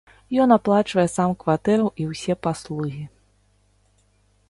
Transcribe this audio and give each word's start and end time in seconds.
Ён 0.45 0.53
аплачвае 0.55 1.05
сам 1.17 1.35
кватэру 1.45 1.87
і 2.01 2.09
ўсе 2.15 2.33
паслугі. 2.49 3.07